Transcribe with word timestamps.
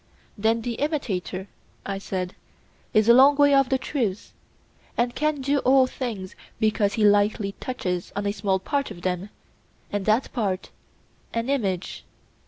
Then 0.35 0.61
the 0.63 0.73
imitator, 0.81 1.47
I 1.85 1.99
said, 1.99 2.33
is 2.91 3.07
a 3.07 3.13
long 3.13 3.35
way 3.35 3.53
off 3.53 3.69
the 3.69 3.77
truth, 3.77 4.33
and 4.97 5.13
can 5.13 5.41
do 5.41 5.59
all 5.59 5.85
things 5.85 6.35
because 6.59 6.93
he 6.95 7.05
lightly 7.05 7.51
touches 7.59 8.11
on 8.15 8.25
a 8.25 8.31
small 8.31 8.57
part 8.57 8.89
of 8.89 9.03
them, 9.03 9.29
and 9.91 10.07
that 10.07 10.33
part 10.33 10.71
an 11.35 11.51
image. 11.51 12.03